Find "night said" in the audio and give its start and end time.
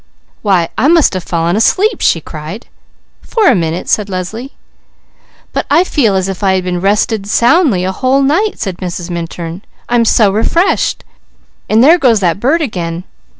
8.23-8.77